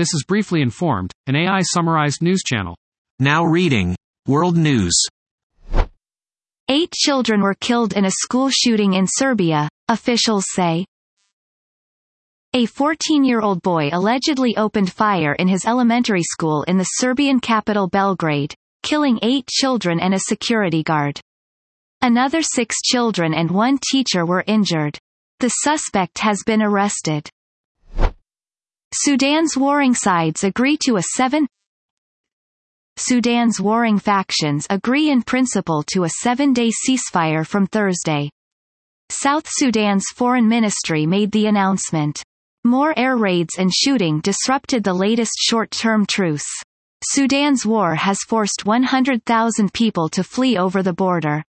[0.00, 2.74] This is Briefly Informed, an AI summarized news channel.
[3.18, 3.94] Now reading
[4.26, 4.98] World News.
[6.70, 10.86] Eight children were killed in a school shooting in Serbia, officials say.
[12.54, 18.54] A 14-year-old boy allegedly opened fire in his elementary school in the Serbian capital Belgrade,
[18.82, 21.20] killing eight children and a security guard.
[22.00, 24.96] Another six children and one teacher were injured.
[25.40, 27.28] The suspect has been arrested.
[28.92, 31.46] Sudan's warring sides agree to a seven
[32.96, 38.30] Sudan's warring factions agree in principle to a seven-day ceasefire from Thursday.
[39.08, 42.22] South Sudan's foreign ministry made the announcement.
[42.64, 46.46] More air raids and shooting disrupted the latest short-term truce.
[47.04, 51.42] Sudan's war has forced 100,000 people to flee over the border.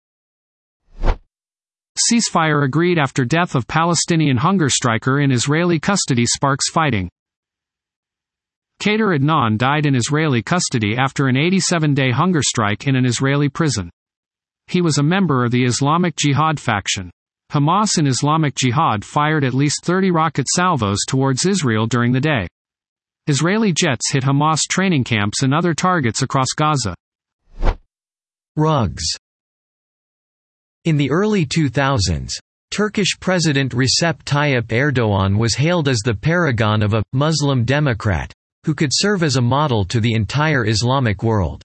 [2.10, 7.10] Ceasefire agreed after death of Palestinian hunger striker in Israeli custody sparks fighting.
[8.82, 13.88] Kader Adnan died in Israeli custody after an 87-day hunger strike in an Israeli prison.
[14.66, 17.08] He was a member of the Islamic Jihad faction.
[17.52, 22.48] Hamas and Islamic Jihad fired at least 30 rocket salvos towards Israel during the day.
[23.28, 26.96] Israeli jets hit Hamas training camps and other targets across Gaza.
[28.56, 29.04] Rugs
[30.84, 32.32] In the early 2000s,
[32.72, 38.32] Turkish President Recep Tayyip Erdogan was hailed as the paragon of a Muslim democrat
[38.64, 41.62] who could serve as a model to the entire Islamic world.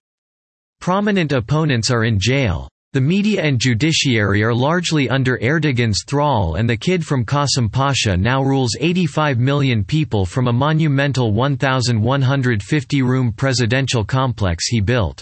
[0.80, 2.70] Prominent opponents are in jail.
[2.94, 8.16] The media and judiciary are largely under Erdogan's thrall and the kid from Qasim Pasha
[8.16, 15.22] now rules 85 million people from a monumental 1,150-room presidential complex he built.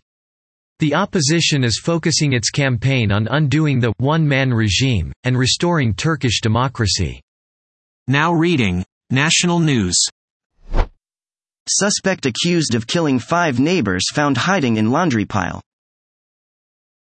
[0.79, 7.21] The opposition is focusing its campaign on undoing the one-man regime, and restoring Turkish democracy.
[8.07, 9.97] Now reading National News.
[11.67, 15.61] Suspect accused of killing five neighbors found hiding in laundry pile.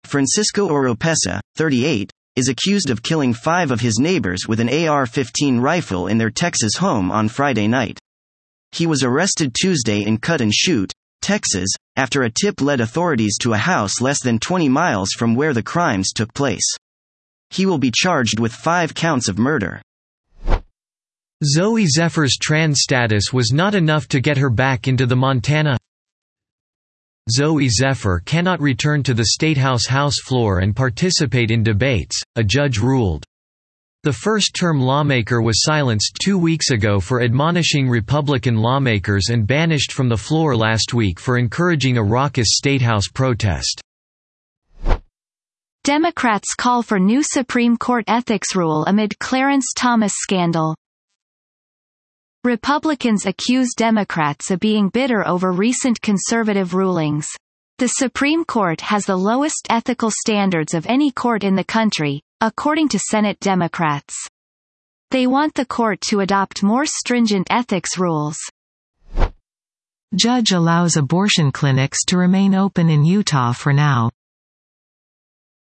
[0.03, 5.59] Francisco Oropesa, 38, is accused of killing five of his neighbors with an AR 15
[5.59, 7.99] rifle in their Texas home on Friday night.
[8.71, 10.93] He was arrested Tuesday in Cut and Shoot,
[11.23, 15.55] Texas, after a tip led authorities to a house less than 20 miles from where
[15.55, 16.75] the crimes took place.
[17.49, 19.81] He will be charged with five counts of murder.
[21.43, 25.77] Zooey Zephyr's trans status was not enough to get her back into the Montana
[27.29, 32.79] Zooey Zephyr cannot return to the Statehouse House floor and participate in debates, a judge
[32.79, 33.25] ruled.
[34.03, 40.09] The first-term lawmaker was silenced two weeks ago for admonishing Republican lawmakers and banished from
[40.09, 43.81] the floor last week for encouraging a raucous Statehouse protest.
[45.85, 50.75] Democrats call for new Supreme Court ethics rule amid Clarence Thomas scandal.
[52.45, 57.25] Republicans accuse Democrats of being bitter over recent conservative rulings.
[57.77, 62.89] The Supreme Court has the lowest ethical standards of any court in the country, according
[62.89, 64.13] to Senate Democrats.
[65.09, 68.37] They want the court to adopt more stringent ethics rules.
[70.13, 74.11] Judge allows abortion clinics to remain open in Utah for now.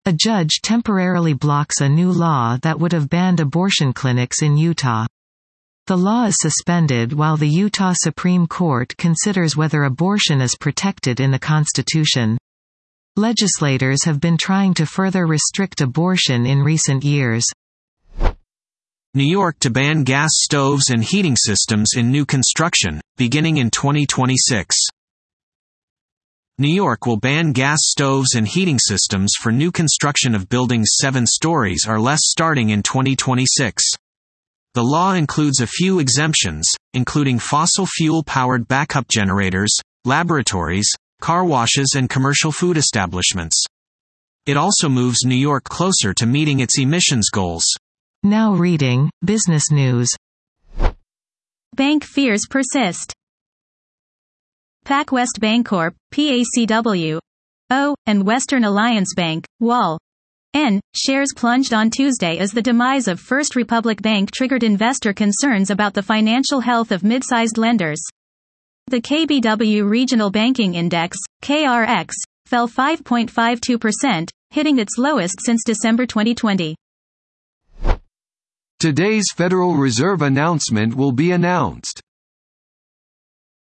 [0.07, 5.05] A judge temporarily blocks a new law that would have banned abortion clinics in Utah.
[5.89, 11.33] The law is suspended while the Utah Supreme Court considers whether abortion is protected in
[11.33, 12.39] the Constitution.
[13.17, 17.45] Legislators have been trying to further restrict abortion in recent years.
[19.15, 24.77] New York to ban gas stoves and heating systems in new construction, beginning in 2026.
[26.59, 31.27] New York will ban gas stoves and heating systems for new construction of buildings seven
[31.27, 33.83] stories or less starting in 2026.
[34.75, 39.71] The law includes a few exemptions, including fossil fuel-powered backup generators,
[40.07, 40.91] laboratories,
[41.21, 43.63] car washes and commercial food establishments.
[44.47, 47.65] It also moves New York closer to meeting its emissions goals.
[48.23, 50.09] Now reading, Business News.
[51.77, 53.13] Bank fears persist.
[54.87, 57.21] PacWest Bancorp, PACW,
[57.71, 59.99] O, and Western Alliance Bank, WAL,
[60.55, 60.81] N.
[60.95, 65.95] Shares plunged on Tuesday as the demise of First Republic Bank triggered investor concerns about
[65.95, 68.01] the financial health of mid-sized lenders.
[68.89, 72.11] The KBW Regional Banking Index, KRX,
[72.45, 76.77] fell 5.52%, hitting its lowest since December 2020.
[78.79, 82.03] Today's Federal Reserve announcement will be announced.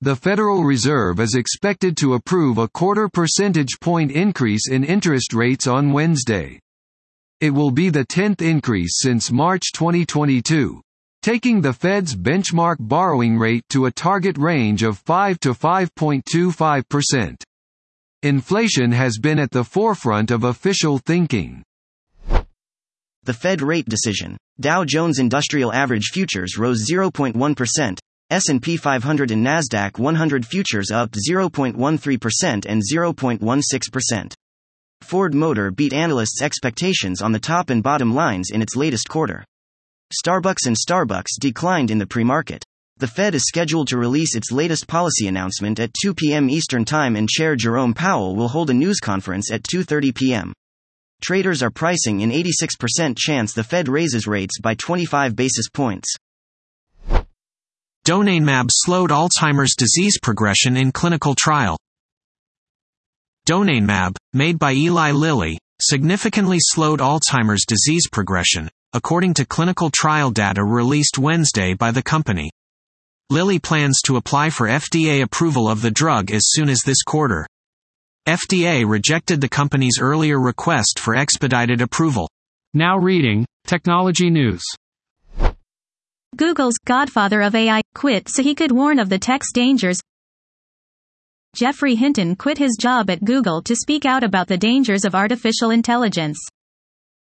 [0.02, 5.66] The Federal Reserve is expected to approve a quarter percentage point increase in interest rates
[5.66, 6.60] on Wednesday.
[7.46, 10.82] It will be the 10th increase since March 2022.
[11.22, 17.44] taking the Fed's benchmark borrowing rate to a target range of 5 to 5.25%.
[18.24, 21.62] Inflation has been at the forefront of official thinking.
[23.26, 24.38] The Fed rate decision.
[24.60, 28.00] Dow Jones Industrial Average futures rose 0.1%,
[28.32, 34.34] S&P 500 and Nasdaq 100 futures up 0.13% and 0.16%.
[35.02, 39.46] Ford Motor beat analysts' expectations on the top and bottom lines in its latest quarter.
[40.14, 42.64] Starbucks and Starbucks declined in the pre-market.
[42.98, 46.50] The Fed is scheduled to release its latest policy announcement at 2 p.m.
[46.50, 50.54] Eastern Time and Chair Jerome Powell will hold a news conference at 2:30 p.m.
[51.22, 56.14] Traders are pricing an 86% chance the Fed raises rates by 25 basis points.
[58.06, 61.78] Donanemab slowed Alzheimer's disease progression in clinical trial.
[63.46, 70.64] Donanemab, made by Eli Lilly, significantly slowed Alzheimer's disease progression, according to clinical trial data
[70.64, 72.50] released Wednesday by the company.
[73.30, 77.46] Lilly plans to apply for FDA approval of the drug as soon as this quarter.
[78.28, 82.30] FDA rejected the company's earlier request for expedited approval.
[82.74, 84.64] Now reading, Technology News.
[86.36, 90.00] Google's godfather of AI quit so he could warn of the tech's dangers.
[91.56, 95.70] Geoffrey Hinton quit his job at Google to speak out about the dangers of artificial
[95.70, 96.38] intelligence.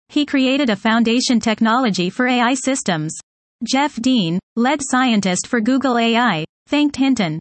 [0.08, 3.16] He created a foundation technology for AI systems.
[3.62, 7.38] Jeff Dean, lead scientist for Google AI, thanked Hinton.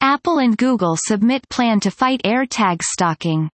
[0.00, 3.50] Apple and Google submit plan to fight AirTag stalking.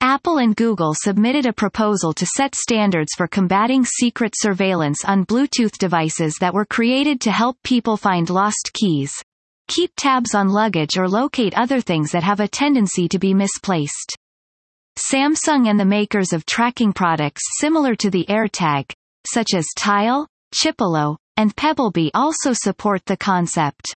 [0.00, 5.78] Apple and Google submitted a proposal to set standards for combating secret surveillance on Bluetooth
[5.78, 9.12] devices that were created to help people find lost keys,
[9.68, 14.16] keep tabs on luggage or locate other things that have a tendency to be misplaced.
[14.98, 18.90] Samsung and the makers of tracking products similar to the AirTag,
[19.26, 23.94] such as Tile, Chipolo, and Pebblebee also support the concept.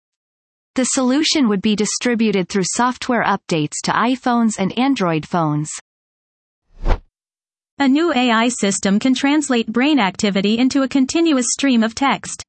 [0.75, 5.71] The solution would be distributed through software updates to iPhones and Android phones.
[7.81, 12.43] A new AI system can translate brain activity into a continuous stream of text.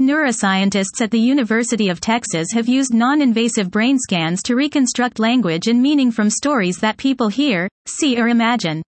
[0.00, 5.80] Neuroscientists at the University of Texas have used non-invasive brain scans to reconstruct language and
[5.80, 8.82] meaning from stories that people hear, see or imagine.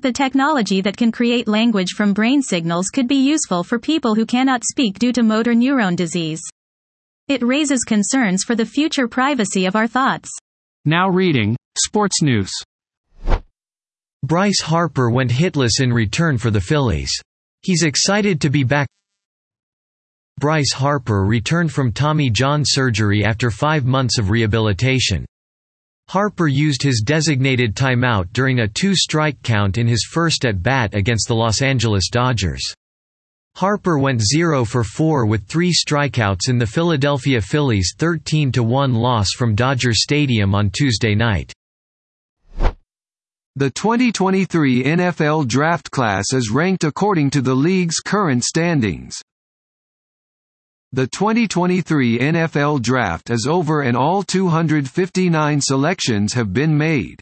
[0.00, 4.26] The technology that can create language from brain signals could be useful for people who
[4.26, 6.42] cannot speak due to motor neuron disease.
[7.28, 10.28] It raises concerns for the future privacy of our thoughts.
[10.84, 12.50] Now reading, Sports News.
[14.24, 17.12] Bryce Harper went hitless in return for the Phillies.
[17.62, 18.88] He's excited to be back.
[20.38, 25.24] Bryce Harper returned from Tommy John surgery after five months of rehabilitation.
[26.08, 31.34] Harper used his designated timeout during a two-strike count in his first at-bat against the
[31.34, 32.62] Los Angeles Dodgers.
[33.56, 39.54] Harper went 0 for 4 with three strikeouts in the Philadelphia Phillies' 13-1 loss from
[39.54, 41.52] Dodger Stadium on Tuesday night.
[43.56, 49.22] The 2023 NFL draft class is ranked according to the league's current standings.
[50.94, 57.20] The 2023 NFL Draft is over and all 259 selections have been made.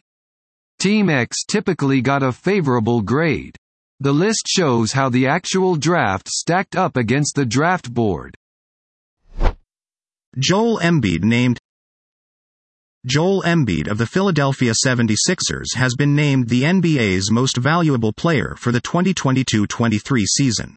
[0.78, 3.56] Team X typically got a favorable grade.
[3.98, 8.34] The list shows how the actual draft stacked up against the draft board.
[10.38, 11.58] Joel Embiid named
[13.06, 18.70] Joel Embiid of the Philadelphia 76ers has been named the NBA's most valuable player for
[18.70, 20.76] the 2022-23 season.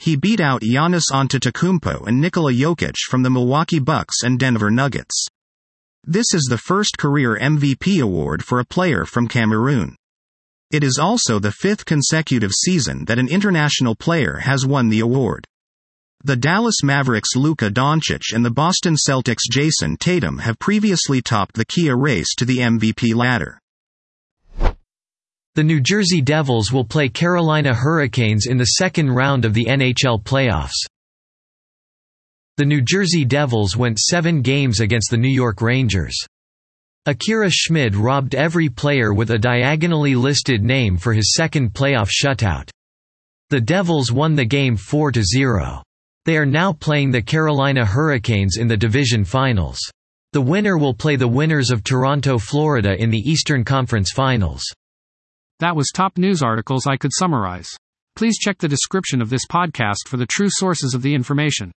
[0.00, 5.26] He beat out Giannis Antetokounmpo and Nikola Jokic from the Milwaukee Bucks and Denver Nuggets.
[6.04, 9.96] This is the first career MVP award for a player from Cameroon.
[10.70, 15.44] It is also the fifth consecutive season that an international player has won the award.
[16.24, 21.66] The Dallas Mavericks Luka Doncic and the Boston Celtics Jayson Tatum have previously topped the
[21.66, 23.59] Kia race to the MVP ladder.
[25.56, 30.22] The New Jersey Devils will play Carolina Hurricanes in the second round of the NHL
[30.22, 30.86] playoffs.
[32.56, 36.16] The New Jersey Devils went seven games against the New York Rangers.
[37.06, 42.70] Akira Schmid robbed every player with a diagonally listed name for his second playoff shutout.
[43.48, 45.82] The Devils won the game 4–0.
[46.26, 49.80] They are now playing the Carolina Hurricanes in the division finals.
[50.32, 54.62] The winner will play the winners of Toronto, Florida in the Eastern Conference Finals.
[55.60, 57.68] That was top news articles I could summarize.
[58.16, 61.70] Please check the description of this podcast for the true sources of the information.